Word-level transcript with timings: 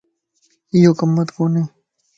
ايو 0.73 0.91
ڪمت 0.99 1.27
ڪوني 1.35 1.63